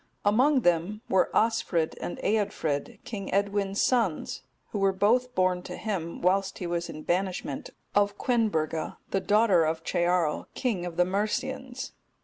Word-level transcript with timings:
Among 0.25 0.61
them 0.61 1.03
were 1.09 1.29
Osfrid 1.31 1.93
and 2.01 2.17
Eadfrid, 2.23 3.03
King 3.03 3.31
Edwin's 3.31 3.83
sons 3.83 4.41
who 4.71 4.79
were 4.79 4.91
both 4.93 5.35
born 5.35 5.61
to 5.61 5.77
him, 5.77 6.23
whilst 6.23 6.57
he 6.57 6.65
was 6.65 6.89
in 6.89 7.03
banishment, 7.03 7.69
of 7.93 8.17
Quenburga, 8.17 8.97
the 9.11 9.21
daughter 9.21 9.63
of 9.63 9.83
Cearl, 9.83 10.47
king 10.55 10.87
of 10.87 10.97
the 10.97 11.05
Mercians. 11.05 11.91